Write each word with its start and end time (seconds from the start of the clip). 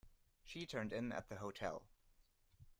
She 0.43 0.65
turned 0.65 0.93
in 0.93 1.11
at 1.11 1.29
the 1.29 1.35
hotel. 1.35 1.83